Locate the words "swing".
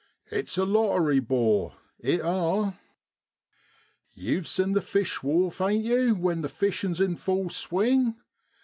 7.51-8.15